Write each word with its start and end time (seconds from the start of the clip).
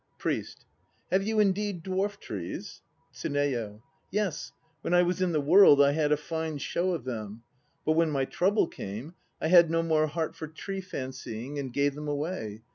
PRIEST. 0.17 0.65
Have 1.11 1.21
you 1.21 1.39
indeed 1.39 1.83
dwarf 1.83 2.17
trees? 2.19 2.81
TSUNEYO. 3.13 3.83
Yes, 4.09 4.51
when 4.81 4.95
I 4.95 5.03
was 5.03 5.21
in 5.21 5.31
the 5.31 5.39
World 5.39 5.79
I 5.79 5.91
had 5.91 6.11
a 6.11 6.17
fine 6.17 6.57
show 6.57 6.93
of 6.93 7.03
them; 7.03 7.43
but 7.85 7.91
when 7.91 8.09
my 8.09 8.25
trouble 8.25 8.67
came 8.67 9.13
I 9.39 9.49
had 9.49 9.69
no 9.69 9.83
more 9.83 10.07
heart 10.07 10.35
for 10.35 10.47
tree 10.47 10.81
fancying, 10.81 11.59
and 11.59 11.71
gave 11.71 11.93
them 11.93 12.07
away. 12.07 12.63